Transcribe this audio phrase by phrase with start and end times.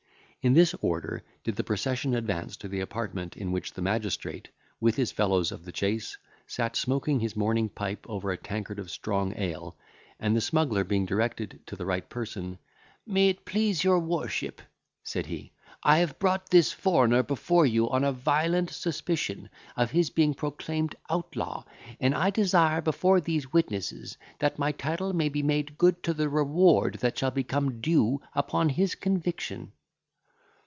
[0.43, 4.95] In this order did the procession advance to the apartment in which the magistrate, with
[4.95, 9.35] his fellows of the chase, sat smoking his morning pipe over a tankard of strong
[9.37, 9.77] ale,
[10.19, 12.57] and the smuggler being directed to the right person,
[13.05, 14.63] "May it please your worship,"
[15.03, 15.51] said he,
[15.83, 19.47] "I have brought this foreigner before you, on a violent suspicion
[19.77, 21.65] of his being a proclaimed outlaw;
[21.99, 26.29] and I desire, before these witnesses, that my title may be made good to the
[26.29, 29.73] reward that shall become due upon his conviction."